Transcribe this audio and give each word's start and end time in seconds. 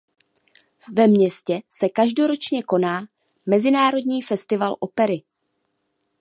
Ve 0.93 1.07
městě 1.07 1.61
se 1.69 1.89
každoročně 1.89 2.63
koná 2.63 3.07
Mezinárodní 3.45 4.21
festival 4.21 4.75
opery. 4.79 5.23